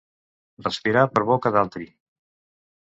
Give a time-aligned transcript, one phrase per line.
[0.67, 1.91] Respirar per boca d'altri.